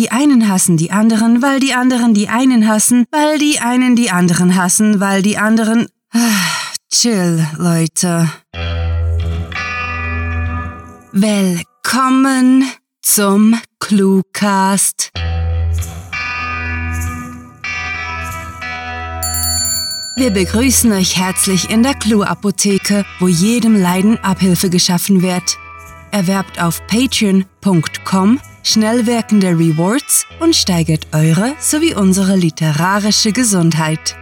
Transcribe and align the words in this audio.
Die 0.00 0.10
einen 0.10 0.48
hassen 0.48 0.78
die 0.78 0.92
anderen, 0.92 1.42
weil 1.42 1.60
die 1.60 1.74
anderen 1.74 2.14
die 2.14 2.30
einen 2.30 2.66
hassen, 2.66 3.04
weil 3.10 3.36
die 3.36 3.58
einen 3.60 3.96
die 3.96 4.10
anderen 4.10 4.54
hassen, 4.56 4.98
weil 4.98 5.20
die 5.20 5.36
anderen... 5.36 5.88
Ah, 6.10 6.18
chill, 6.90 7.46
Leute. 7.58 8.32
Willkommen 11.12 12.64
zum 13.02 13.60
Cluecast. 13.78 15.10
Wir 20.16 20.30
begrüßen 20.30 20.92
euch 20.92 21.18
herzlich 21.18 21.68
in 21.68 21.82
der 21.82 21.92
Clue-Apotheke, 21.92 23.04
wo 23.18 23.28
jedem 23.28 23.76
Leiden 23.76 24.16
Abhilfe 24.24 24.70
geschaffen 24.70 25.20
wird. 25.20 25.58
Erwerbt 26.10 26.58
auf 26.58 26.86
patreon.com 26.86 28.40
schnell 28.62 29.06
wirkende 29.06 29.48
Rewards 29.48 30.26
und 30.40 30.54
steigert 30.54 31.06
eure 31.12 31.54
sowie 31.58 31.94
unsere 31.94 32.36
literarische 32.36 33.32
Gesundheit. 33.32 34.16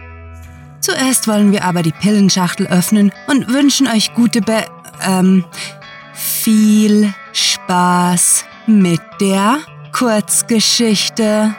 Zuerst 0.81 1.27
wollen 1.27 1.51
wir 1.51 1.65
aber 1.65 1.83
die 1.83 1.91
Pillenschachtel 1.91 2.67
öffnen 2.67 3.11
und 3.27 3.47
wünschen 3.49 3.87
euch 3.87 4.13
gute 4.13 4.41
Be... 4.41 4.65
ähm... 5.05 5.45
viel 6.13 7.13
Spaß 7.33 8.45
mit 8.67 9.01
der 9.21 9.59
Kurzgeschichte. 9.91 11.55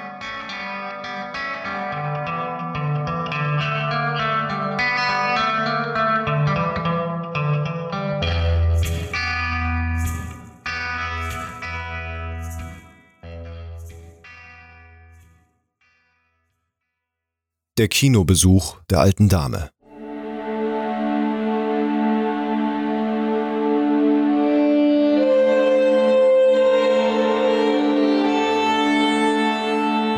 Der 17.78 17.86
Kinobesuch 17.88 18.76
der 18.90 19.00
alten 19.00 19.28
Dame. 19.28 19.70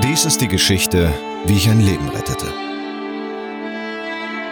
Dies 0.03 0.25
ist 0.25 0.41
die 0.41 0.49
Geschichte, 0.49 1.13
wie 1.45 1.57
ich 1.57 1.69
ein 1.69 1.81
Leben 1.81 2.09
rettete. 2.09 2.47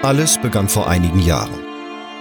Alles 0.02 0.38
begann 0.40 0.68
vor 0.68 0.86
einigen 0.86 1.20
Jahren. 1.20 1.58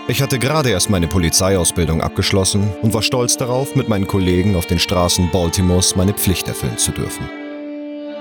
Ich 0.08 0.22
hatte 0.22 0.40
gerade 0.40 0.70
erst 0.70 0.90
meine 0.90 1.08
Polizeiausbildung 1.08 2.02
abgeschlossen 2.02 2.74
und 2.82 2.94
war 2.94 3.04
stolz 3.04 3.38
darauf, 3.38 3.76
mit 3.76 3.90
meinen 3.90 4.08
Kollegen 4.08 4.56
auf 4.56 4.66
den 4.66 4.80
Straßen 4.80 5.30
Baltimores 5.32 5.96
meine 5.96 6.14
Pflicht 6.14 6.48
erfüllen 6.48 6.78
zu 6.78 6.92
dürfen. 6.92 7.30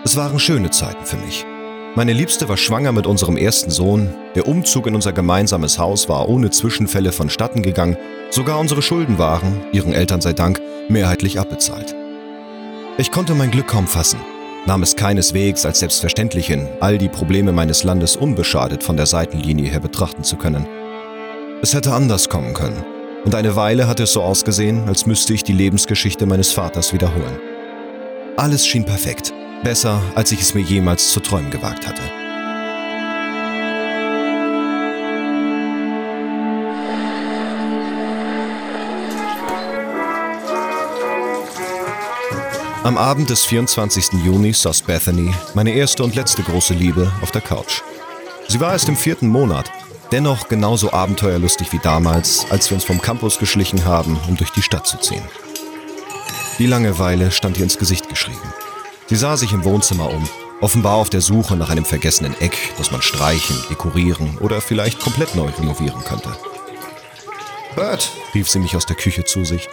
Es 0.05 0.17
waren 0.17 0.39
schöne 0.39 0.71
Zeiten 0.71 1.07
für 1.07 1.17
mich. 1.17 1.47
Meine 1.99 2.13
Liebste 2.13 2.49
war 2.49 2.57
schwanger 2.57 2.93
mit 2.93 3.09
unserem 3.09 3.37
ersten 3.37 3.73
Sohn, 3.73 4.15
der 4.37 4.47
Umzug 4.47 4.87
in 4.87 4.95
unser 4.95 5.13
gemeinsames 5.13 5.81
Haus 5.81 6.09
war 6.09 6.29
ohne 6.29 6.49
Zwischenfälle 6.49 7.11
vonstatten 7.11 7.61
gegangen, 7.61 7.97
sogar 8.31 8.61
unsere 8.61 8.83
Schulden 8.83 9.19
waren, 9.19 9.63
ihren 9.73 9.93
Eltern 9.93 10.21
sei 10.21 10.33
Dank, 10.33 10.61
mehrheitlich 10.89 11.41
abbezahlt. 11.41 11.97
Ich 12.99 13.11
konnte 13.11 13.35
mein 13.35 13.51
Glück 13.51 13.67
kaum 13.67 13.89
fassen, 13.89 14.21
nahm 14.65 14.85
es 14.85 14.95
keineswegs 14.95 15.67
als 15.67 15.81
selbstverständlich 15.81 16.47
hin, 16.47 16.69
all 16.79 16.99
die 16.99 17.09
Probleme 17.09 17.51
meines 17.51 17.83
Landes 17.83 18.15
unbeschadet 18.15 18.85
von 18.85 18.97
der 18.97 19.07
Seitenlinie 19.07 19.69
her 19.69 19.81
betrachten 19.81 20.23
zu 20.23 20.37
können. 20.37 20.69
Es 21.63 21.75
hätte 21.75 21.95
anders 21.95 22.29
kommen 22.29 22.55
können, 22.55 22.85
und 23.25 23.35
eine 23.35 23.57
Weile 23.57 23.89
hatte 23.89 24.05
es 24.05 24.13
so 24.13 24.23
ausgesehen, 24.23 24.87
als 24.87 25.07
müsste 25.07 25.35
ich 25.35 25.43
die 25.43 25.53
Lebensgeschichte 25.53 26.27
meines 26.27 26.53
Vaters 26.53 26.93
wiederholen. 26.93 27.41
Alles 28.37 28.65
schien 28.65 28.85
perfekt, 28.85 29.33
Besser, 29.63 30.01
als 30.15 30.31
ich 30.31 30.41
es 30.41 30.55
mir 30.55 30.61
jemals 30.61 31.11
zu 31.11 31.21
träumen 31.21 31.51
gewagt 31.51 31.87
hatte. 31.87 32.03
Am 42.85 42.97
Abend 42.97 43.29
des 43.29 43.45
24. 43.45 44.25
Juni 44.25 44.53
saß 44.53 44.83
Bethany, 44.83 45.35
meine 45.55 45.73
erste 45.73 46.05
und 46.05 46.15
letzte 46.15 46.43
große 46.43 46.73
Liebe, 46.73 47.13
auf 47.21 47.33
der 47.33 47.43
Couch. 47.43 47.83
Sie 48.47 48.61
war 48.61 48.73
erst 48.73 48.89
im 48.89 48.97
vierten 48.97 49.29
Monat, 49.29 49.71
dennoch 50.13 50.49
genauso 50.49 50.93
abenteuerlustig 50.93 51.73
wie 51.73 51.81
damals, 51.81 52.47
als 52.51 52.71
wir 52.71 52.77
uns 52.77 52.85
vom 52.85 53.03
Campus 53.03 53.39
geschlichen 53.39 53.85
haben, 53.85 54.17
um 54.29 54.37
durch 54.37 54.53
die 54.53 54.63
Stadt 54.63 54.87
zu 54.87 54.97
ziehen. 54.99 55.25
Die 56.59 56.67
Langeweile 56.67 57.31
stand 57.31 57.59
ihr 57.59 57.65
ins 57.65 57.79
Gesicht 57.79 58.09
geschrieben. 58.09 58.39
Sie 59.09 59.17
sah 59.17 59.39
sich 59.39 59.53
im 59.53 59.65
Wohnzimmer 59.65 60.11
um, 60.11 60.29
offenbar 60.61 60.97
auf 60.97 61.09
der 61.09 61.23
Suche 61.23 61.57
nach 61.57 61.71
einem 61.71 61.87
vergessenen 61.87 62.39
Eck, 62.41 62.75
das 62.77 62.91
man 62.91 63.01
streichen, 63.01 63.57
dekorieren 63.71 64.37
oder 64.39 64.61
vielleicht 64.61 65.01
komplett 65.01 65.35
neu 65.35 65.49
renovieren 65.49 66.05
könnte. 66.05 66.37
Bert, 67.75 68.13
rief 68.35 68.51
sie 68.51 68.59
mich 68.59 68.77
aus 68.77 68.85
der 68.85 68.97
Küche 68.97 69.25
zu 69.25 69.45
sich. 69.47 69.67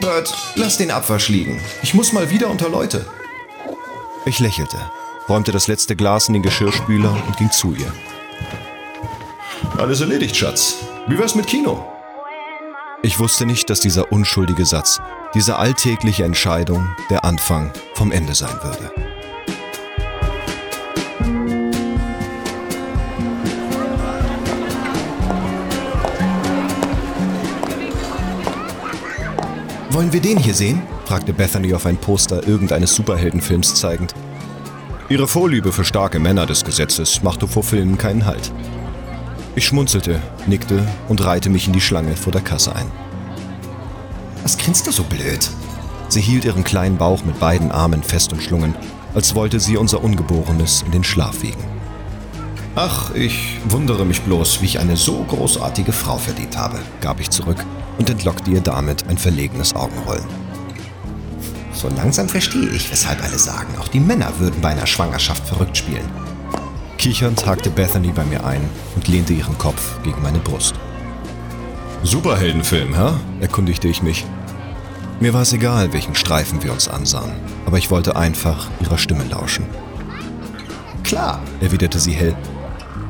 Bert, 0.00 0.32
lass 0.54 0.76
den 0.76 0.92
Abwasch 0.92 1.28
liegen. 1.28 1.60
Ich 1.82 1.92
muss 1.92 2.12
mal 2.12 2.30
wieder 2.30 2.50
unter 2.50 2.68
Leute. 2.68 3.04
Ich 4.26 4.38
lächelte, 4.38 4.78
räumte 5.28 5.50
das 5.50 5.66
letzte 5.66 5.96
Glas 5.96 6.28
in 6.28 6.34
den 6.34 6.42
Geschirrspüler 6.42 7.10
und 7.26 7.36
ging 7.38 7.50
zu 7.50 7.74
ihr. 7.74 7.92
Alles 9.76 10.00
erledigt, 10.00 10.36
Schatz. 10.36 10.76
Wie 11.08 11.18
wär's 11.18 11.34
mit 11.34 11.48
Kino? 11.48 11.91
Ich 13.04 13.18
wusste 13.18 13.46
nicht, 13.46 13.68
dass 13.68 13.80
dieser 13.80 14.12
unschuldige 14.12 14.64
Satz, 14.64 15.00
diese 15.34 15.56
alltägliche 15.56 16.22
Entscheidung 16.22 16.94
der 17.10 17.24
Anfang 17.24 17.72
vom 17.94 18.12
Ende 18.12 18.32
sein 18.32 18.54
würde. 18.62 18.92
Wollen 29.90 30.12
wir 30.12 30.20
den 30.20 30.38
hier 30.38 30.54
sehen? 30.54 30.80
fragte 31.04 31.32
Bethany 31.32 31.74
auf 31.74 31.86
ein 31.86 31.96
Poster 31.96 32.46
irgendeines 32.46 32.94
Superheldenfilms 32.94 33.74
zeigend. 33.74 34.14
Ihre 35.08 35.26
Vorliebe 35.26 35.72
für 35.72 35.84
starke 35.84 36.20
Männer 36.20 36.46
des 36.46 36.64
Gesetzes 36.64 37.20
machte 37.24 37.48
vor 37.48 37.64
Filmen 37.64 37.98
keinen 37.98 38.26
Halt. 38.26 38.52
Ich 39.54 39.66
schmunzelte, 39.66 40.20
nickte 40.46 40.86
und 41.08 41.22
reihte 41.24 41.50
mich 41.50 41.66
in 41.66 41.74
die 41.74 41.80
Schlange 41.80 42.16
vor 42.16 42.32
der 42.32 42.40
Kasse 42.40 42.74
ein. 42.74 42.90
Was 44.42 44.56
grinst 44.56 44.86
du 44.86 44.92
so 44.92 45.04
blöd? 45.04 45.50
Sie 46.08 46.22
hielt 46.22 46.44
ihren 46.44 46.64
kleinen 46.64 46.96
Bauch 46.96 47.22
mit 47.24 47.38
beiden 47.38 47.70
Armen 47.70 48.02
fest 48.02 48.32
umschlungen, 48.32 48.74
als 49.14 49.34
wollte 49.34 49.60
sie 49.60 49.76
unser 49.76 50.02
Ungeborenes 50.02 50.82
in 50.86 50.92
den 50.92 51.04
Schlaf 51.04 51.42
wiegen. 51.42 51.62
Ach, 52.74 53.14
ich 53.14 53.58
wundere 53.68 54.06
mich 54.06 54.22
bloß, 54.22 54.62
wie 54.62 54.66
ich 54.66 54.78
eine 54.78 54.96
so 54.96 55.22
großartige 55.24 55.92
Frau 55.92 56.16
verdient 56.16 56.56
habe, 56.56 56.78
gab 57.02 57.20
ich 57.20 57.28
zurück 57.28 57.62
und 57.98 58.08
entlockte 58.08 58.50
ihr 58.50 58.62
damit 58.62 59.06
ein 59.08 59.18
verlegenes 59.18 59.74
Augenrollen. 59.74 60.24
So 61.74 61.88
langsam 61.88 62.28
verstehe 62.28 62.70
ich, 62.70 62.90
weshalb 62.90 63.22
alle 63.22 63.38
sagen, 63.38 63.74
auch 63.78 63.88
die 63.88 64.00
Männer 64.00 64.32
würden 64.38 64.62
bei 64.62 64.70
einer 64.70 64.86
Schwangerschaft 64.86 65.46
verrückt 65.46 65.76
spielen. 65.76 66.08
Kichernd 67.02 67.46
hakte 67.46 67.68
Bethany 67.68 68.12
bei 68.12 68.22
mir 68.22 68.44
ein 68.44 68.60
und 68.94 69.08
lehnte 69.08 69.32
ihren 69.32 69.58
Kopf 69.58 70.00
gegen 70.04 70.22
meine 70.22 70.38
Brust. 70.38 70.76
Superheldenfilm, 72.04 72.94
hä? 72.94 73.14
erkundigte 73.40 73.88
ich 73.88 74.04
mich. 74.04 74.24
Mir 75.18 75.34
war 75.34 75.42
es 75.42 75.52
egal, 75.52 75.92
welchen 75.92 76.14
Streifen 76.14 76.62
wir 76.62 76.70
uns 76.70 76.86
ansahen, 76.86 77.32
aber 77.66 77.76
ich 77.78 77.90
wollte 77.90 78.14
einfach 78.14 78.68
ihrer 78.80 78.98
Stimme 78.98 79.24
lauschen. 79.24 79.64
Klar, 81.02 81.42
erwiderte 81.60 81.98
sie 81.98 82.12
hell. 82.12 82.36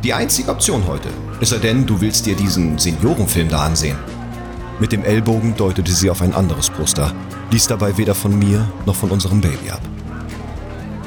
Die 0.02 0.14
einzige 0.14 0.50
Option 0.50 0.86
heute. 0.86 1.10
Es 1.42 1.50
sei 1.50 1.58
denn, 1.58 1.84
du 1.84 2.00
willst 2.00 2.24
dir 2.24 2.34
diesen 2.34 2.78
Seniorenfilm 2.78 3.50
da 3.50 3.58
ansehen. 3.58 3.98
Mit 4.80 4.92
dem 4.92 5.04
Ellbogen 5.04 5.54
deutete 5.54 5.92
sie 5.92 6.08
auf 6.08 6.22
ein 6.22 6.32
anderes 6.32 6.70
Poster, 6.70 7.12
ließ 7.50 7.66
dabei 7.66 7.98
weder 7.98 8.14
von 8.14 8.38
mir 8.38 8.66
noch 8.86 8.96
von 8.96 9.10
unserem 9.10 9.42
Baby 9.42 9.70
ab. 9.70 9.82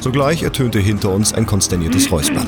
Sogleich 0.02 0.44
ertönte 0.44 0.78
hinter 0.78 1.10
uns 1.10 1.34
ein 1.34 1.48
konsterniertes 1.48 2.12
Räuspern. 2.12 2.46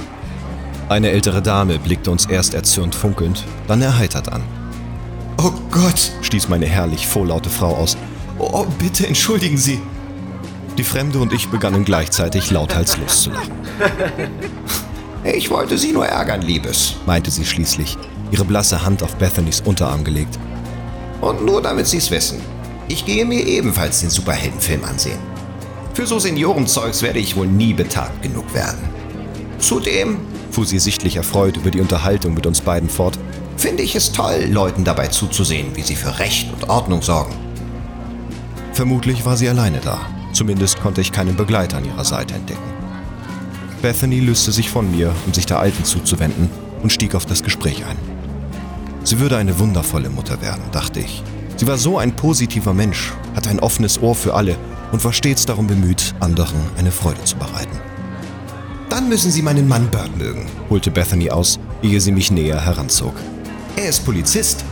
Eine 0.89 1.09
ältere 1.09 1.41
Dame 1.41 1.79
blickte 1.79 2.11
uns 2.11 2.25
erst 2.25 2.53
erzürnt 2.53 2.95
funkelnd, 2.95 3.43
dann 3.67 3.81
erheitert 3.81 4.31
an. 4.31 4.41
Oh 5.37 5.51
Gott, 5.69 6.11
stieß 6.21 6.47
meine 6.47 6.65
herrlich 6.65 7.05
vorlaute 7.07 7.49
Frau 7.49 7.75
aus. 7.75 7.97
Oh, 8.39 8.65
bitte 8.79 9.05
entschuldigen 9.05 9.57
Sie. 9.57 9.81
Die 10.77 10.83
Fremde 10.83 11.19
und 11.19 11.33
ich 11.33 11.49
begannen 11.49 11.83
gleichzeitig 11.83 12.51
lauthals 12.51 12.97
loszulachen. 12.97 13.51
Ich 15.23 15.49
wollte 15.49 15.77
Sie 15.77 15.91
nur 15.91 16.05
ärgern, 16.05 16.41
Liebes, 16.41 16.95
meinte 17.05 17.31
sie 17.31 17.43
schließlich, 17.43 17.97
ihre 18.31 18.45
blasse 18.45 18.85
Hand 18.85 19.03
auf 19.03 19.15
Bethanys 19.15 19.59
Unterarm 19.59 20.05
gelegt. 20.05 20.39
Und 21.19 21.43
nur 21.43 21.61
damit 21.61 21.87
Sie 21.87 21.97
es 21.97 22.11
wissen, 22.11 22.39
ich 22.87 23.05
gehe 23.05 23.25
mir 23.25 23.45
ebenfalls 23.45 23.99
den 23.99 24.09
Superheldenfilm 24.09 24.85
ansehen. 24.85 25.19
Für 25.93 26.07
so 26.07 26.19
Seniorenzeugs 26.19 27.01
werde 27.01 27.19
ich 27.19 27.35
wohl 27.35 27.47
nie 27.47 27.73
betagt 27.73 28.21
genug 28.21 28.53
werden. 28.53 28.79
Zudem 29.59 30.19
fuhr 30.51 30.65
sie 30.65 30.79
sichtlich 30.79 31.15
erfreut 31.17 31.57
über 31.57 31.71
die 31.71 31.81
Unterhaltung 31.81 32.33
mit 32.33 32.45
uns 32.45 32.61
beiden 32.61 32.89
fort, 32.89 33.17
finde 33.57 33.83
ich 33.83 33.95
es 33.95 34.11
toll, 34.11 34.47
Leuten 34.49 34.83
dabei 34.83 35.07
zuzusehen, 35.07 35.75
wie 35.75 35.81
sie 35.81 35.95
für 35.95 36.19
Recht 36.19 36.51
und 36.53 36.69
Ordnung 36.69 37.01
sorgen. 37.01 37.33
Vermutlich 38.73 39.25
war 39.25 39.37
sie 39.37 39.49
alleine 39.49 39.79
da, 39.79 39.99
Zumindest 40.37 40.79
konnte 40.81 41.01
ich 41.01 41.11
keinen 41.11 41.35
Begleiter 41.35 41.77
an 41.77 41.85
ihrer 41.85 42.05
Seite 42.05 42.35
entdecken. 42.35 42.61
Bethany 43.81 44.19
löste 44.19 44.51
sich 44.51 44.69
von 44.69 44.91
mir, 44.91 45.11
um 45.25 45.33
sich 45.33 45.47
der 45.47 45.59
Alten 45.59 45.83
zuzuwenden, 45.83 46.51
und 46.83 46.91
stieg 46.91 47.15
auf 47.15 47.25
das 47.25 47.41
Gespräch 47.41 47.83
ein. 47.85 47.97
Sie 49.03 49.19
würde 49.19 49.37
eine 49.37 49.57
wundervolle 49.57 50.11
Mutter 50.11 50.41
werden, 50.43 50.61
dachte 50.71 50.99
ich. 50.99 51.23
Sie 51.55 51.65
war 51.65 51.77
so 51.77 51.97
ein 51.97 52.15
positiver 52.15 52.75
Mensch, 52.75 53.13
hatte 53.35 53.49
ein 53.49 53.59
offenes 53.59 53.99
Ohr 53.99 54.13
für 54.13 54.35
alle 54.35 54.55
und 54.91 55.03
war 55.03 55.11
stets 55.11 55.47
darum 55.47 55.65
bemüht, 55.65 56.13
anderen 56.19 56.59
eine 56.77 56.91
Freude 56.91 57.23
zu 57.23 57.35
bereiten. 57.37 57.76
Dann 58.89 59.09
müssen 59.09 59.31
Sie 59.31 59.41
meinen 59.41 59.67
Mann 59.67 59.89
Bird 59.89 60.17
mögen, 60.17 60.45
holte 60.69 60.91
Bethany 60.91 61.29
aus, 61.29 61.59
ehe 61.81 61.99
sie 61.99 62.11
mich 62.11 62.31
näher 62.31 62.63
heranzog. 62.63 63.13
Er 63.75 63.89
ist 63.89 64.05
Polizist. 64.05 64.63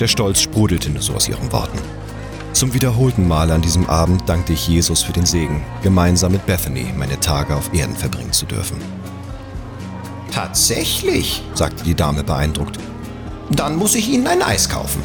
Der 0.00 0.08
Stolz 0.08 0.40
sprudelte 0.40 0.90
nur 0.90 1.02
so 1.02 1.14
aus 1.14 1.28
ihren 1.28 1.52
Worten. 1.52 1.78
Zum 2.54 2.74
wiederholten 2.74 3.28
Mal 3.28 3.50
an 3.50 3.62
diesem 3.62 3.88
Abend 3.88 4.28
dankte 4.28 4.52
ich 4.52 4.68
Jesus 4.68 5.02
für 5.02 5.12
den 5.12 5.26
Segen, 5.26 5.62
gemeinsam 5.82 6.32
mit 6.32 6.46
Bethany 6.46 6.86
meine 6.96 7.20
Tage 7.20 7.54
auf 7.54 7.72
Erden 7.72 7.94
verbringen 7.94 8.32
zu 8.32 8.46
dürfen. 8.46 8.78
Tatsächlich, 10.32 11.42
sagte 11.54 11.84
die 11.84 11.94
Dame 11.94 12.24
beeindruckt. 12.24 12.78
Dann 13.50 13.76
muss 13.76 13.94
ich 13.94 14.08
Ihnen 14.08 14.26
ein 14.26 14.42
Eis 14.42 14.68
kaufen. 14.68 15.02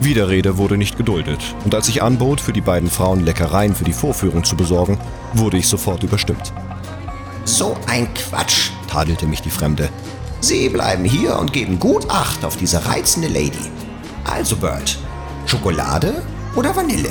Widerrede 0.00 0.56
wurde 0.56 0.76
nicht 0.76 0.96
geduldet, 0.96 1.40
und 1.64 1.74
als 1.74 1.88
ich 1.88 2.02
anbot, 2.02 2.40
für 2.40 2.52
die 2.52 2.60
beiden 2.60 2.90
Frauen 2.90 3.24
Leckereien 3.24 3.74
für 3.74 3.84
die 3.84 3.92
Vorführung 3.92 4.44
zu 4.44 4.56
besorgen, 4.56 4.98
wurde 5.34 5.58
ich 5.58 5.68
sofort 5.68 6.02
überstimmt. 6.02 6.52
So 7.46 7.76
ein 7.86 8.12
Quatsch, 8.12 8.70
tadelte 8.90 9.24
mich 9.24 9.40
die 9.40 9.50
Fremde. 9.50 9.88
Sie 10.40 10.68
bleiben 10.68 11.04
hier 11.04 11.38
und 11.38 11.52
geben 11.52 11.78
gut 11.78 12.10
Acht 12.10 12.44
auf 12.44 12.56
diese 12.56 12.84
reizende 12.84 13.28
Lady. 13.28 13.70
Also, 14.24 14.56
Bert, 14.56 14.98
Schokolade 15.46 16.24
oder 16.56 16.74
Vanille? 16.74 17.10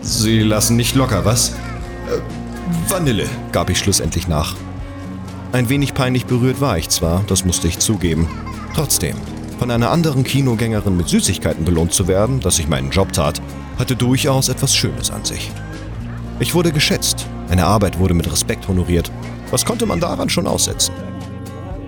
Sie 0.00 0.38
lassen 0.42 0.76
nicht 0.76 0.94
locker, 0.94 1.24
was? 1.24 1.50
Äh, 1.50 2.20
Vanille, 2.88 3.26
gab 3.50 3.68
ich 3.68 3.78
schlussendlich 3.78 4.28
nach. 4.28 4.54
Ein 5.50 5.68
wenig 5.68 5.94
peinlich 5.94 6.26
berührt 6.26 6.60
war 6.60 6.78
ich 6.78 6.88
zwar, 6.88 7.24
das 7.26 7.44
musste 7.44 7.66
ich 7.66 7.80
zugeben. 7.80 8.28
Trotzdem, 8.76 9.16
von 9.58 9.72
einer 9.72 9.90
anderen 9.90 10.22
Kinogängerin 10.22 10.96
mit 10.96 11.08
Süßigkeiten 11.08 11.64
belohnt 11.64 11.92
zu 11.92 12.06
werden, 12.06 12.38
dass 12.38 12.60
ich 12.60 12.68
meinen 12.68 12.90
Job 12.90 13.12
tat, 13.12 13.42
hatte 13.76 13.96
durchaus 13.96 14.48
etwas 14.48 14.76
Schönes 14.76 15.10
an 15.10 15.24
sich. 15.24 15.50
Ich 16.38 16.54
wurde 16.54 16.70
geschätzt, 16.70 17.26
meine 17.48 17.66
Arbeit 17.66 17.98
wurde 17.98 18.14
mit 18.14 18.30
Respekt 18.30 18.68
honoriert. 18.68 19.10
Was 19.50 19.64
konnte 19.64 19.86
man 19.86 20.00
daran 20.00 20.28
schon 20.28 20.46
aussetzen? 20.46 20.92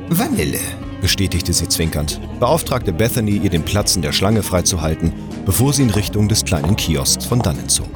Vanille, 0.09 0.61
bestätigte 1.01 1.53
sie 1.53 1.69
zwinkernd, 1.69 2.21
beauftragte 2.41 2.93
Bethany, 2.93 3.37
ihr 3.37 3.51
den 3.51 3.65
Platz 3.65 3.97
in 3.97 4.03
der 4.03 4.13
Schlange 4.13 4.43
freizuhalten, 4.43 5.13
bevor 5.45 5.73
sie 5.73 5.83
in 5.83 5.91
Richtung 5.91 6.29
des 6.29 6.45
kleinen 6.45 6.77
Kiosks 6.77 7.25
von 7.25 7.41
dannen 7.41 7.69
zog. 7.69 7.89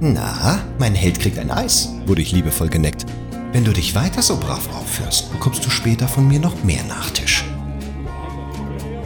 Na, 0.00 0.60
mein 0.78 0.94
Held 0.94 1.18
kriegt 1.18 1.38
ein 1.38 1.50
Eis, 1.50 1.90
wurde 2.06 2.22
ich 2.22 2.32
liebevoll 2.32 2.68
geneckt. 2.68 3.06
Wenn 3.52 3.64
du 3.64 3.72
dich 3.72 3.94
weiter 3.94 4.22
so 4.22 4.36
brav 4.36 4.68
aufführst, 4.76 5.32
bekommst 5.32 5.64
du 5.64 5.70
später 5.70 6.06
von 6.06 6.28
mir 6.28 6.38
noch 6.38 6.62
mehr 6.62 6.84
Nachtisch. 6.84 7.44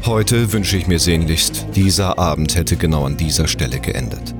Heute 0.04 0.52
wünsche 0.52 0.76
ich 0.76 0.88
mir 0.88 0.98
sehnlichst, 0.98 1.66
dieser 1.76 2.18
Abend 2.18 2.56
hätte 2.56 2.76
genau 2.76 3.06
an 3.06 3.16
dieser 3.16 3.46
Stelle 3.46 3.78
geendet. 3.78 4.34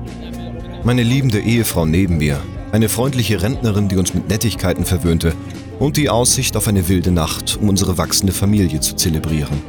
Meine 0.85 1.03
liebende 1.03 1.39
Ehefrau 1.39 1.85
neben 1.85 2.17
mir, 2.17 2.41
eine 2.73 2.89
freundliche 2.89 3.41
Rentnerin, 3.41 3.87
die 3.87 3.95
uns 3.95 4.13
mit 4.13 4.27
Nettigkeiten 4.27 4.83
verwöhnte, 4.83 5.33
und 5.79 5.95
die 5.95 6.09
Aussicht 6.09 6.57
auf 6.57 6.67
eine 6.67 6.89
wilde 6.89 7.11
Nacht, 7.11 7.57
um 7.61 7.69
unsere 7.69 7.97
wachsende 7.97 8.33
Familie 8.33 8.81
zu 8.81 8.95
zelebrieren. 8.95 9.61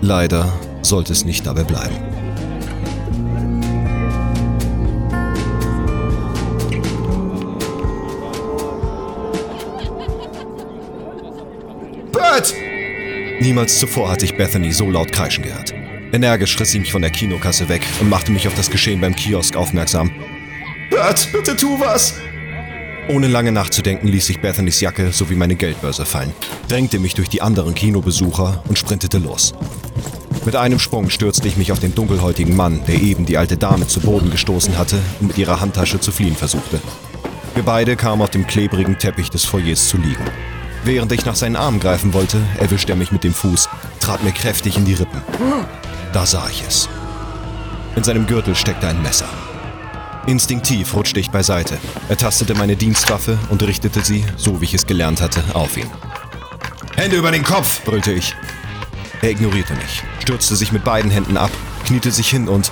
Leider 0.00 0.52
sollte 0.82 1.12
es 1.12 1.24
nicht 1.24 1.46
dabei 1.46 1.62
bleiben. 1.62 1.94
Niemals 13.40 13.78
zuvor 13.78 14.10
hatte 14.10 14.24
ich 14.24 14.36
Bethany 14.36 14.72
so 14.72 14.90
laut 14.90 15.12
kreischen 15.12 15.44
gehört. 15.44 15.77
Energisch 16.12 16.58
riss 16.58 16.70
sie 16.70 16.78
mich 16.78 16.92
von 16.92 17.02
der 17.02 17.10
Kinokasse 17.10 17.68
weg 17.68 17.82
und 18.00 18.08
machte 18.08 18.32
mich 18.32 18.48
auf 18.48 18.54
das 18.54 18.70
Geschehen 18.70 19.00
beim 19.00 19.14
Kiosk 19.14 19.56
aufmerksam. 19.56 20.10
Bert, 20.90 21.28
bitte 21.32 21.54
tu 21.56 21.78
was! 21.78 22.14
Ohne 23.08 23.26
lange 23.26 23.52
nachzudenken 23.52 24.08
ließ 24.08 24.28
ich 24.30 24.40
Bethanys 24.40 24.80
Jacke 24.80 25.12
sowie 25.12 25.34
meine 25.34 25.54
Geldbörse 25.54 26.04
fallen, 26.04 26.32
drängte 26.68 26.98
mich 26.98 27.14
durch 27.14 27.28
die 27.28 27.42
anderen 27.42 27.74
Kinobesucher 27.74 28.62
und 28.68 28.78
sprintete 28.78 29.18
los. 29.18 29.54
Mit 30.44 30.56
einem 30.56 30.78
Sprung 30.78 31.10
stürzte 31.10 31.48
ich 31.48 31.56
mich 31.56 31.72
auf 31.72 31.80
den 31.80 31.94
dunkelhäutigen 31.94 32.56
Mann, 32.56 32.80
der 32.86 32.96
eben 32.96 33.26
die 33.26 33.36
alte 33.36 33.56
Dame 33.56 33.86
zu 33.86 34.00
Boden 34.00 34.30
gestoßen 34.30 34.78
hatte 34.78 34.98
und 35.20 35.28
mit 35.28 35.38
ihrer 35.38 35.60
Handtasche 35.60 36.00
zu 36.00 36.12
fliehen 36.12 36.36
versuchte. 36.36 36.80
Wir 37.54 37.62
beide 37.62 37.96
kamen 37.96 38.22
auf 38.22 38.30
dem 38.30 38.46
klebrigen 38.46 38.98
Teppich 38.98 39.30
des 39.30 39.44
Foyers 39.44 39.88
zu 39.88 39.96
liegen. 39.98 40.24
Während 40.84 41.12
ich 41.12 41.24
nach 41.24 41.34
seinen 41.34 41.56
Armen 41.56 41.80
greifen 41.80 42.14
wollte, 42.14 42.38
erwischte 42.58 42.92
er 42.92 42.96
mich 42.96 43.12
mit 43.12 43.24
dem 43.24 43.34
Fuß, 43.34 43.68
trat 44.00 44.22
mir 44.22 44.32
kräftig 44.32 44.76
in 44.76 44.84
die 44.84 44.94
Rippen. 44.94 45.20
Da 46.12 46.24
sah 46.24 46.48
ich 46.50 46.64
es. 46.66 46.88
In 47.96 48.04
seinem 48.04 48.26
Gürtel 48.26 48.54
steckte 48.54 48.88
ein 48.88 49.02
Messer. 49.02 49.28
Instinktiv 50.26 50.94
rutschte 50.94 51.20
ich 51.20 51.30
beiseite. 51.30 51.78
Er 52.08 52.16
tastete 52.16 52.54
meine 52.54 52.76
Dienstwaffe 52.76 53.38
und 53.48 53.62
richtete 53.62 54.04
sie, 54.04 54.24
so 54.36 54.60
wie 54.60 54.66
ich 54.66 54.74
es 54.74 54.86
gelernt 54.86 55.20
hatte, 55.20 55.42
auf 55.54 55.76
ihn. 55.76 55.90
Hände 56.96 57.16
über 57.16 57.30
den 57.30 57.42
Kopf, 57.42 57.82
brüllte 57.84 58.12
ich. 58.12 58.34
Er 59.22 59.30
ignorierte 59.30 59.74
mich, 59.74 60.02
stürzte 60.20 60.54
sich 60.54 60.70
mit 60.70 60.84
beiden 60.84 61.10
Händen 61.10 61.36
ab, 61.36 61.50
kniete 61.86 62.10
sich 62.10 62.28
hin 62.28 62.48
und... 62.48 62.70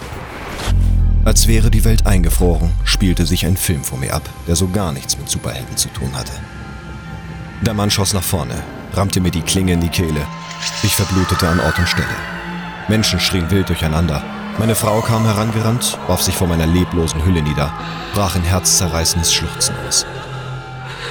Als 1.24 1.48
wäre 1.48 1.70
die 1.70 1.84
Welt 1.84 2.06
eingefroren, 2.06 2.72
spielte 2.84 3.26
sich 3.26 3.46
ein 3.46 3.56
Film 3.56 3.82
vor 3.82 3.98
mir 3.98 4.14
ab, 4.14 4.22
der 4.46 4.54
so 4.54 4.68
gar 4.68 4.92
nichts 4.92 5.18
mit 5.18 5.28
Superhelden 5.28 5.76
zu 5.76 5.88
tun 5.88 6.14
hatte. 6.14 6.32
Der 7.62 7.74
Mann 7.74 7.90
schoss 7.90 8.14
nach 8.14 8.22
vorne, 8.22 8.62
rammte 8.92 9.20
mir 9.20 9.32
die 9.32 9.42
Klinge 9.42 9.72
in 9.72 9.80
die 9.80 9.88
Kehle. 9.88 10.20
Ich 10.82 10.94
verblutete 10.94 11.48
an 11.48 11.58
Ort 11.58 11.78
und 11.78 11.88
Stelle. 11.88 12.35
Menschen 12.88 13.18
schrien 13.18 13.50
wild 13.50 13.68
durcheinander, 13.68 14.22
meine 14.58 14.74
Frau 14.74 15.00
kam 15.00 15.24
herangerannt, 15.24 15.98
warf 16.06 16.22
sich 16.22 16.34
vor 16.34 16.46
meiner 16.46 16.66
leblosen 16.66 17.24
Hülle 17.24 17.42
nieder, 17.42 17.72
brach 18.14 18.36
in 18.36 18.42
herzzerreißendes 18.42 19.34
Schluchzen 19.34 19.74
aus. 19.86 20.06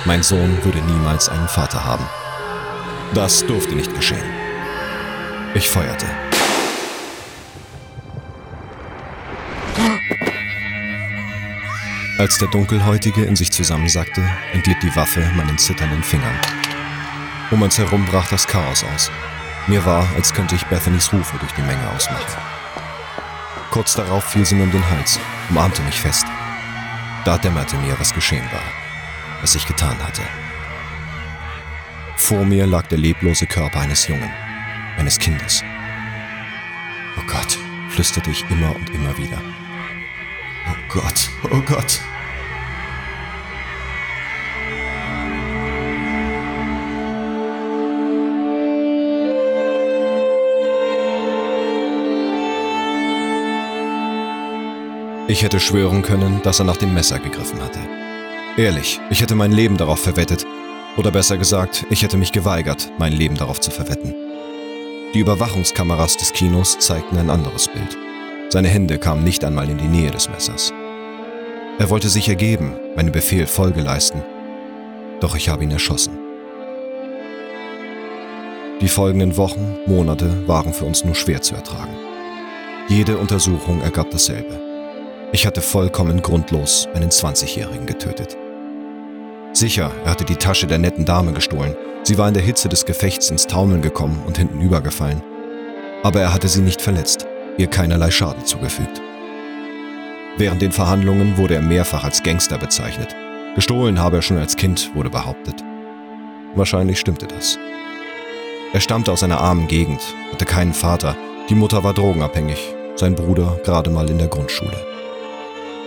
Mein 0.05 0.23
Sohn 0.23 0.63
würde 0.63 0.79
niemals 0.79 1.29
einen 1.29 1.47
Vater 1.47 1.83
haben. 1.83 2.05
Das 3.13 3.45
durfte 3.45 3.75
nicht 3.75 3.93
geschehen. 3.93 4.25
Ich 5.53 5.69
feuerte. 5.69 6.07
Als 12.17 12.37
der 12.39 12.47
Dunkelhäutige 12.47 13.25
in 13.25 13.35
sich 13.35 13.51
zusammensackte, 13.51 14.23
entglitt 14.53 14.81
die 14.81 14.95
Waffe 14.95 15.29
meinen 15.35 15.57
zitternden 15.57 16.01
Fingern. 16.01 16.39
Um 17.51 17.61
uns 17.61 17.77
herum 17.77 18.05
brach 18.05 18.29
das 18.29 18.47
Chaos 18.47 18.83
aus. 18.95 19.11
Mir 19.67 19.83
war, 19.83 20.07
als 20.15 20.33
könnte 20.33 20.53
ich 20.55 20.65
Bethanys 20.65 21.11
Rufe 21.11 21.37
durch 21.39 21.51
die 21.53 21.63
Menge 21.63 21.89
ausmachen. 21.89 22.41
Kurz 23.71 23.95
darauf 23.95 24.23
fiel 24.23 24.45
sie 24.45 24.55
mir 24.55 24.63
um 24.63 24.71
den 24.71 24.89
Hals, 24.89 25.19
umarmte 25.49 25.81
mich 25.81 25.99
fest. 25.99 26.25
Da 27.25 27.37
dämmerte 27.39 27.75
mir, 27.77 27.99
was 27.99 28.13
geschehen 28.13 28.47
war, 28.51 28.63
was 29.41 29.55
ich 29.55 29.65
getan 29.65 29.97
hatte. 30.03 30.21
Vor 32.15 32.45
mir 32.45 32.67
lag 32.67 32.87
der 32.87 32.99
leblose 32.99 33.47
Körper 33.47 33.81
eines 33.81 34.07
Jungen, 34.07 34.31
eines 34.97 35.17
Kindes. 35.17 35.63
Oh 37.17 37.23
Gott, 37.25 37.57
flüsterte 37.89 38.29
ich 38.29 38.49
immer 38.51 38.75
und 38.75 38.91
immer 38.91 39.17
wieder. 39.17 39.41
Oh 40.69 40.75
Gott, 40.89 41.29
oh 41.51 41.61
Gott. 41.61 41.99
Ich 55.27 55.41
hätte 55.41 55.59
schwören 55.59 56.03
können, 56.03 56.41
dass 56.43 56.59
er 56.59 56.65
nach 56.65 56.77
dem 56.77 56.93
Messer 56.93 57.17
gegriffen 57.17 57.59
hatte. 57.59 57.79
Ehrlich, 58.57 59.01
ich 59.09 59.21
hätte 59.21 59.33
mein 59.33 59.51
Leben 59.51 59.75
darauf 59.75 59.99
verwettet. 59.99 60.45
Oder 60.97 61.09
besser 61.09 61.37
gesagt, 61.37 61.83
ich 61.89 62.03
hätte 62.03 62.17
mich 62.17 62.31
geweigert, 62.31 62.91
mein 62.99 63.11
Leben 63.11 63.35
darauf 63.35 63.59
zu 63.59 63.71
verwetten. 63.71 64.13
Die 65.15 65.19
Überwachungskameras 65.19 66.17
des 66.17 66.31
Kinos 66.31 66.77
zeigten 66.77 67.17
ein 67.17 67.31
anderes 67.31 67.67
Bild. 67.67 67.97
Seine 68.49 68.67
Hände 68.67 68.99
kamen 68.99 69.23
nicht 69.23 69.43
einmal 69.43 69.67
in 69.67 69.79
die 69.79 69.87
Nähe 69.87 70.11
des 70.11 70.29
Messers. 70.29 70.71
Er 71.79 71.89
wollte 71.89 72.07
sich 72.09 72.29
ergeben, 72.29 72.75
meinem 72.95 73.11
Befehl 73.11 73.47
Folge 73.47 73.81
leisten. 73.81 74.21
Doch 75.21 75.35
ich 75.35 75.49
habe 75.49 75.63
ihn 75.63 75.71
erschossen. 75.71 76.19
Die 78.79 78.89
folgenden 78.89 79.37
Wochen, 79.37 79.75
Monate 79.87 80.47
waren 80.47 80.71
für 80.71 80.85
uns 80.85 81.03
nur 81.03 81.15
schwer 81.15 81.41
zu 81.41 81.55
ertragen. 81.55 81.95
Jede 82.89 83.17
Untersuchung 83.17 83.81
ergab 83.81 84.11
dasselbe. 84.11 84.64
Ich 85.35 85.45
hatte 85.45 85.59
vollkommen 85.59 86.21
grundlos 86.21 86.87
einen 86.93 87.09
20-Jährigen 87.09 87.85
getötet. 87.85 88.37
Sicher, 89.51 89.91
er 90.05 90.11
hatte 90.11 90.23
die 90.23 90.37
Tasche 90.37 90.65
der 90.65 90.77
netten 90.77 91.03
Dame 91.03 91.33
gestohlen. 91.33 91.75
Sie 92.03 92.17
war 92.17 92.29
in 92.29 92.33
der 92.33 92.41
Hitze 92.41 92.69
des 92.69 92.85
Gefechts 92.85 93.29
ins 93.31 93.45
Taumeln 93.45 93.81
gekommen 93.81 94.23
und 94.25 94.37
hinten 94.37 94.61
übergefallen. 94.61 95.21
Aber 96.03 96.21
er 96.21 96.33
hatte 96.33 96.47
sie 96.47 96.61
nicht 96.61 96.81
verletzt, 96.81 97.27
ihr 97.57 97.67
keinerlei 97.67 98.11
Schaden 98.11 98.45
zugefügt. 98.45 99.01
Während 100.37 100.61
den 100.61 100.71
Verhandlungen 100.71 101.35
wurde 101.35 101.55
er 101.55 101.61
mehrfach 101.61 102.05
als 102.05 102.23
Gangster 102.23 102.57
bezeichnet. 102.57 103.13
Gestohlen 103.55 103.99
habe 103.99 104.15
er 104.15 104.21
schon 104.21 104.37
als 104.37 104.55
Kind, 104.55 104.95
wurde 104.95 105.09
behauptet. 105.09 105.61
Wahrscheinlich 106.55 106.97
stimmte 106.97 107.27
das. 107.27 107.59
Er 108.71 108.79
stammte 108.79 109.11
aus 109.11 109.21
einer 109.21 109.41
armen 109.41 109.67
Gegend, 109.67 109.99
hatte 110.31 110.45
keinen 110.45 110.73
Vater, 110.73 111.17
die 111.49 111.55
Mutter 111.55 111.83
war 111.83 111.93
drogenabhängig, 111.93 112.73
sein 112.95 113.15
Bruder 113.15 113.59
gerade 113.65 113.89
mal 113.89 114.09
in 114.09 114.17
der 114.17 114.29
Grundschule. 114.29 114.94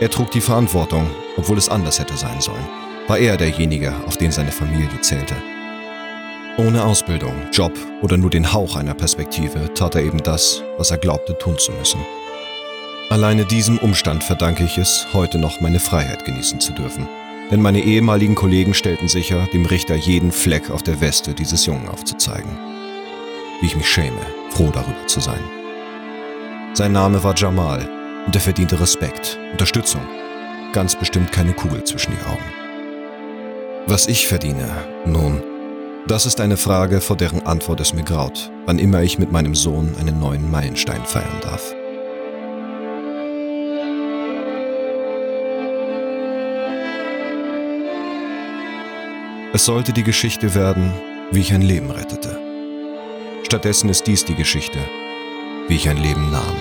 Er 0.00 0.10
trug 0.10 0.30
die 0.30 0.40
Verantwortung, 0.40 1.10
obwohl 1.36 1.58
es 1.58 1.68
anders 1.68 1.98
hätte 1.98 2.16
sein 2.16 2.40
sollen. 2.40 2.68
War 3.08 3.18
er 3.18 3.36
derjenige, 3.36 3.92
auf 4.06 4.16
den 4.16 4.30
seine 4.30 4.52
Familie 4.52 5.00
zählte. 5.00 5.34
Ohne 6.56 6.84
Ausbildung, 6.84 7.34
Job 7.52 7.72
oder 8.00 8.16
nur 8.16 8.30
den 8.30 8.52
Hauch 8.52 8.76
einer 8.76 8.94
Perspektive 8.94 9.74
tat 9.74 9.96
er 9.96 10.02
eben 10.02 10.22
das, 10.22 10.62
was 10.76 10.92
er 10.92 10.98
glaubte 10.98 11.36
tun 11.38 11.58
zu 11.58 11.72
müssen. 11.72 12.00
Alleine 13.10 13.44
diesem 13.44 13.78
Umstand 13.78 14.22
verdanke 14.22 14.62
ich 14.64 14.78
es, 14.78 15.06
heute 15.14 15.38
noch 15.38 15.60
meine 15.60 15.80
Freiheit 15.80 16.24
genießen 16.24 16.60
zu 16.60 16.72
dürfen. 16.72 17.08
Denn 17.50 17.62
meine 17.62 17.80
ehemaligen 17.80 18.34
Kollegen 18.34 18.74
stellten 18.74 19.08
sicher, 19.08 19.48
dem 19.52 19.66
Richter 19.66 19.96
jeden 19.96 20.30
Fleck 20.30 20.70
auf 20.70 20.82
der 20.82 21.00
Weste 21.00 21.34
dieses 21.34 21.66
Jungen 21.66 21.88
aufzuzeigen. 21.88 22.50
Wie 23.60 23.66
ich 23.66 23.76
mich 23.76 23.90
schäme, 23.90 24.20
froh 24.50 24.70
darüber 24.72 25.06
zu 25.06 25.18
sein. 25.20 25.40
Sein 26.74 26.92
Name 26.92 27.24
war 27.24 27.34
Jamal 27.34 27.97
und 28.26 28.34
er 28.34 28.40
verdiente 28.40 28.80
Respekt, 28.80 29.38
Unterstützung, 29.52 30.02
ganz 30.72 30.96
bestimmt 30.96 31.32
keine 31.32 31.52
Kugel 31.52 31.84
zwischen 31.84 32.12
die 32.12 32.26
Augen. 32.26 32.44
Was 33.86 34.06
ich 34.06 34.28
verdiene, 34.28 34.68
nun, 35.06 35.42
das 36.06 36.26
ist 36.26 36.40
eine 36.40 36.56
Frage, 36.56 37.00
vor 37.00 37.16
deren 37.16 37.46
Antwort 37.46 37.80
es 37.80 37.92
mir 37.92 38.04
graut, 38.04 38.50
wann 38.66 38.78
immer 38.78 39.02
ich 39.02 39.18
mit 39.18 39.32
meinem 39.32 39.54
Sohn 39.54 39.94
einen 39.98 40.18
neuen 40.18 40.50
Meilenstein 40.50 41.04
feiern 41.04 41.40
darf. 41.42 41.74
Es 49.52 49.64
sollte 49.64 49.92
die 49.92 50.04
Geschichte 50.04 50.54
werden, 50.54 50.92
wie 51.30 51.40
ich 51.40 51.52
ein 51.52 51.62
Leben 51.62 51.90
rettete. 51.90 52.38
Stattdessen 53.42 53.88
ist 53.88 54.06
dies 54.06 54.24
die 54.24 54.34
Geschichte, 54.34 54.78
wie 55.68 55.74
ich 55.74 55.88
ein 55.88 55.96
Leben 55.96 56.30
nahm. 56.30 56.56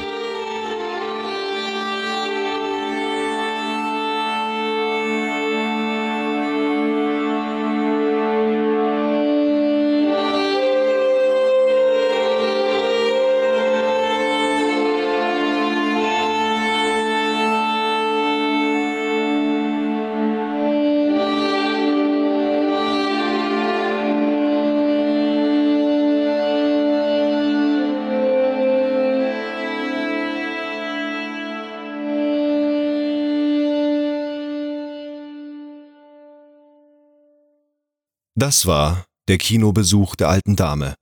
Das 38.39 38.67
war 38.67 39.05
der 39.27 39.39
Kinobesuch 39.39 40.15
der 40.15 40.29
alten 40.29 40.55
Dame, 40.55 40.93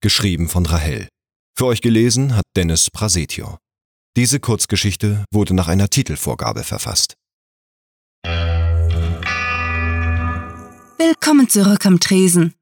geschrieben 0.00 0.48
von 0.48 0.64
Rahel. 0.64 1.08
Für 1.58 1.66
euch 1.66 1.80
gelesen 1.80 2.36
hat 2.36 2.44
Dennis 2.56 2.88
Prasetio. 2.88 3.58
Diese 4.16 4.38
Kurzgeschichte 4.38 5.24
wurde 5.32 5.54
nach 5.54 5.66
einer 5.66 5.88
Titelvorgabe 5.88 6.62
verfasst. 6.62 7.14
Willkommen 10.96 11.48
zurück 11.48 11.84
am 11.84 11.98
Tresen. 11.98 12.54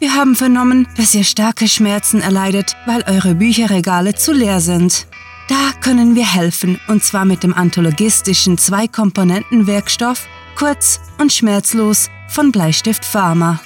Wir 0.00 0.14
haben 0.14 0.36
vernommen, 0.36 0.86
dass 0.98 1.14
ihr 1.14 1.24
starke 1.24 1.66
Schmerzen 1.66 2.20
erleidet, 2.20 2.76
weil 2.84 3.04
eure 3.04 3.34
Bücherregale 3.34 4.14
zu 4.16 4.34
leer 4.34 4.60
sind. 4.60 5.06
Da 5.48 5.72
können 5.80 6.14
wir 6.14 6.30
helfen, 6.30 6.78
und 6.88 7.02
zwar 7.04 7.24
mit 7.24 7.42
dem 7.42 7.54
anthologistischen 7.54 8.58
Zwei-Komponenten-Werkstoff 8.58 10.28
Kurz 10.56 11.00
und 11.18 11.32
schmerzlos 11.32 12.08
von 12.28 12.52
Bleistift 12.52 13.04
Pharma. 13.04 13.60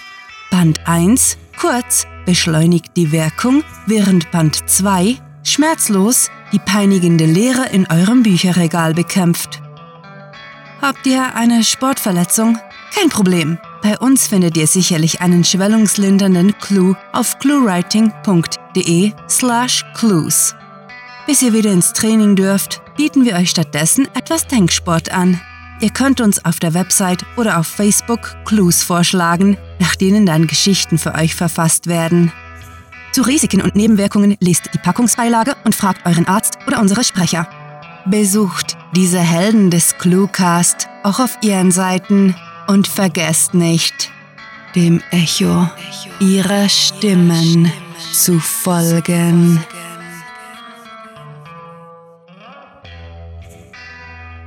Band 0.50 0.86
1, 0.86 1.36
kurz, 1.58 2.06
beschleunigt 2.24 2.96
die 2.96 3.12
Wirkung, 3.12 3.64
während 3.86 4.30
Band 4.30 4.68
2, 4.68 5.16
schmerzlos, 5.42 6.30
die 6.52 6.58
peinigende 6.58 7.26
Leere 7.26 7.68
in 7.70 7.86
eurem 7.90 8.22
Bücherregal 8.22 8.94
bekämpft. 8.94 9.60
Habt 10.80 11.06
ihr 11.06 11.34
eine 11.34 11.64
Sportverletzung? 11.64 12.58
Kein 12.94 13.08
Problem. 13.08 13.58
Bei 13.82 13.98
uns 13.98 14.28
findet 14.28 14.56
ihr 14.56 14.66
sicherlich 14.66 15.20
einen 15.20 15.44
schwellungslindernden 15.44 16.56
Clue 16.58 16.96
auf 17.12 17.38
cluewriting.de 17.38 19.12
slash 19.28 19.84
clues. 19.94 20.54
Bis 21.26 21.42
ihr 21.42 21.52
wieder 21.52 21.72
ins 21.72 21.92
Training 21.92 22.36
dürft, 22.36 22.82
bieten 22.96 23.24
wir 23.24 23.34
euch 23.36 23.50
stattdessen 23.50 24.06
etwas 24.14 24.46
Denksport 24.46 25.10
an. 25.10 25.40
Ihr 25.80 25.90
könnt 25.90 26.20
uns 26.20 26.44
auf 26.44 26.60
der 26.60 26.74
Website 26.74 27.24
oder 27.36 27.58
auf 27.58 27.66
Facebook 27.66 28.36
Clues 28.44 28.82
vorschlagen, 28.82 29.56
nach 29.80 29.96
denen 29.96 30.24
dann 30.24 30.46
Geschichten 30.46 30.98
für 30.98 31.14
euch 31.14 31.34
verfasst 31.34 31.86
werden. 31.86 32.32
Zu 33.12 33.22
Risiken 33.22 33.60
und 33.60 33.76
Nebenwirkungen 33.76 34.36
lest 34.40 34.70
die 34.72 34.78
Packungsbeilage 34.78 35.54
und 35.64 35.74
fragt 35.74 36.06
euren 36.06 36.26
Arzt 36.26 36.58
oder 36.66 36.80
unsere 36.80 37.04
Sprecher. 37.04 37.48
Besucht 38.06 38.76
diese 38.94 39.20
Helden 39.20 39.70
des 39.70 39.96
Cluecast 39.98 40.88
auch 41.02 41.20
auf 41.20 41.38
ihren 41.42 41.70
Seiten 41.70 42.34
und 42.66 42.88
vergesst 42.88 43.54
nicht, 43.54 44.10
dem 44.74 45.02
Echo 45.10 45.68
ihrer 46.20 46.68
Stimmen 46.68 47.70
zu 48.12 48.40
folgen. 48.40 49.60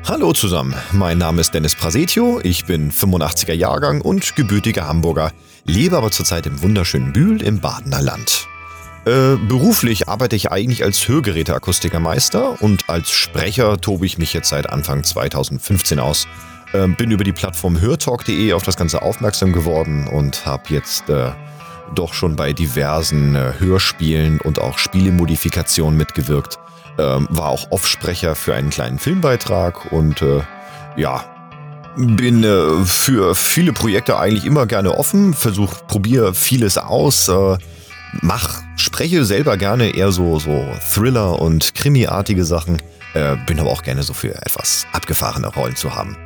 Hallo 0.08 0.32
zusammen, 0.32 0.74
mein 0.94 1.18
Name 1.18 1.42
ist 1.42 1.54
Dennis 1.54 1.76
Prasetio, 1.76 2.40
ich 2.42 2.64
bin 2.64 2.94
85er 2.94 3.52
Jahrgang 3.52 4.00
und 4.00 4.38
gebürtiger 4.38 4.88
Hamburger, 4.88 5.34
lebe 5.66 5.98
aber 5.98 6.12
zurzeit 6.12 6.46
im 6.46 6.62
wunderschönen 6.62 7.12
Bühl 7.12 7.42
im 7.42 7.60
Badener 7.60 8.02
Land. 8.02 8.48
Äh, 9.04 9.36
beruflich 9.36 10.08
arbeite 10.08 10.38
ich 10.38 10.50
eigentlich 10.50 10.86
als 10.86 11.10
Hörgeräteakustikermeister 11.10 12.62
und 12.62 12.90
als 12.90 13.12
Sprecher 13.12 13.82
tobe 13.82 14.06
ich 14.06 14.18
mich 14.18 14.32
jetzt 14.32 14.48
seit 14.48 14.70
Anfang 14.70 15.04
2015 15.04 16.00
aus. 16.00 16.26
Äh, 16.72 16.88
bin 16.88 17.12
über 17.12 17.26
die 17.26 17.34
Plattform 17.34 17.82
hörtalk.de 17.82 18.54
auf 18.54 18.64
das 18.64 18.78
Ganze 18.78 19.02
aufmerksam 19.02 19.52
geworden 19.52 20.08
und 20.08 20.46
habe 20.46 20.64
jetzt 20.70 21.10
äh, 21.10 21.32
doch 21.96 22.14
schon 22.14 22.38
bei 22.38 22.54
diversen 22.54 23.36
äh, 23.36 23.56
Hörspielen 23.60 24.40
und 24.40 24.62
auch 24.62 24.78
Spielemodifikationen 24.78 25.98
mitgewirkt 25.98 26.60
ähm, 26.98 27.28
war 27.30 27.50
auch 27.50 27.72
Offsprecher 27.72 28.36
für 28.36 28.56
einen 28.56 28.70
kleinen 28.70 29.00
Filmbeitrag 29.00 29.92
und 29.92 30.22
äh, 30.22 30.42
ja, 30.96 31.24
bin 31.98 32.44
äh, 32.44 32.86
für 32.86 33.36
viele 33.36 33.74
Projekte 33.74 34.20
eigentlich 34.20 34.46
immer 34.46 34.66
gerne 34.66 34.98
offen, 34.98 35.34
versuche, 35.34 35.76
probiere 35.88 36.34
vieles 36.34 36.78
aus, 36.78 37.28
äh, 37.28 37.58
mach, 38.22 38.62
spreche 38.76 39.26
selber 39.26 39.58
gerne 39.58 39.96
eher 39.96 40.12
so, 40.12 40.40
so 40.40 40.66
Thriller- 40.94 41.40
und 41.40 41.74
Krimi-artige 41.74 42.46
Sachen, 42.46 42.82
äh, 43.14 43.36
bin 43.48 43.60
aber 43.60 43.72
auch 43.72 43.84
gerne 43.84 44.04
so 44.04 44.14
für 44.14 44.36
etwas 44.36 44.86
abgefahrene 44.94 45.48
Rollen 45.48 45.76
zu 45.76 45.96
haben. 45.96 46.18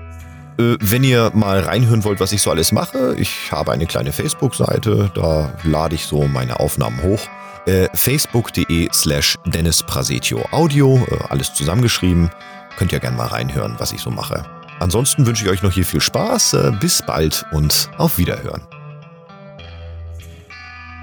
Äh, 0.60 0.78
wenn 0.80 1.04
ihr 1.04 1.32
mal 1.34 1.62
reinhören 1.62 2.04
wollt, 2.04 2.20
was 2.20 2.32
ich 2.34 2.42
so 2.42 2.52
alles 2.52 2.72
mache, 2.72 3.16
ich 3.18 3.52
habe 3.52 3.72
eine 3.72 3.86
kleine 3.86 4.12
Facebook-Seite, 4.12 5.12
da 5.16 5.54
lade 5.64 5.96
ich 5.96 6.06
so 6.06 6.28
meine 6.28 6.60
Aufnahmen 6.60 7.02
hoch. 7.02 7.22
Äh, 7.66 7.90
Facebook.de 7.94 8.90
slash 8.92 9.38
Dennis 9.46 9.84
Prasetio 9.84 10.44
Audio, 10.52 11.06
äh, 11.12 11.18
alles 11.30 11.54
zusammengeschrieben. 11.54 12.32
Könnt 12.78 12.92
ihr 12.92 13.00
gerne 13.00 13.18
mal 13.18 13.28
reinhören, 13.28 13.76
was 13.78 13.92
ich 13.92 14.02
so 14.02 14.10
mache. 14.10 14.44
Ansonsten 14.80 15.28
wünsche 15.28 15.46
ich 15.46 15.52
euch 15.52 15.62
noch 15.62 15.72
hier 15.72 15.86
viel 15.86 16.02
Spaß, 16.02 16.54
äh, 16.54 16.72
bis 16.80 17.04
bald 17.06 17.46
und 17.52 17.92
auf 17.98 18.18
Wiederhören. 18.18 18.64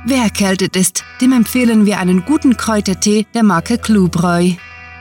Wer 0.04 0.24
erkältet 0.24 0.74
ist, 0.74 1.04
dem 1.20 1.30
empfehlen 1.32 1.86
wir 1.86 2.00
einen 2.00 2.24
guten 2.24 2.56
Kräutertee 2.56 3.24
der 3.34 3.44
Marke 3.44 3.78
Clubräu. 3.78 4.54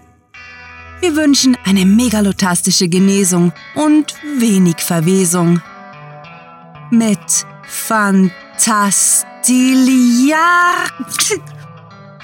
Wir 1.05 1.15
wünschen 1.15 1.55
eine 1.63 1.85
megalotastische 1.85 2.89
Genesung 2.89 3.53
und 3.75 4.15
wenig 4.39 4.77
Verwesung. 4.77 5.61
Mit 6.89 7.19
Fantastilia. 7.67 8.33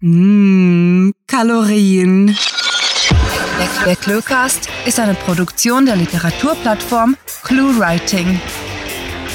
Mmh, 0.00 1.12
Kalorien. 1.26 2.36
Der 3.86 3.96
Cluecast 3.96 4.68
ist 4.84 5.00
eine 5.00 5.14
Produktion 5.14 5.86
der 5.86 5.96
Literaturplattform 5.96 7.16
ClueWriting. 7.42 8.38